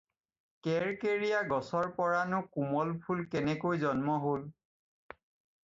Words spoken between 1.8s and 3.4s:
পৰা নো কোমল ফুলৰ